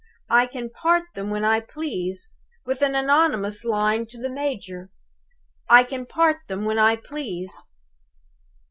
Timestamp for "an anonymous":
2.81-3.63